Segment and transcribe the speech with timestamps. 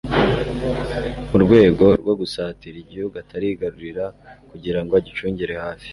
[1.29, 4.05] mu rwego rwo gusatira igihugu atarigarurira
[4.49, 5.89] kugira ngo agicungire hafi,